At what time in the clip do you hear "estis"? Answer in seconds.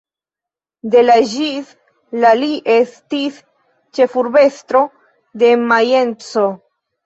2.77-3.39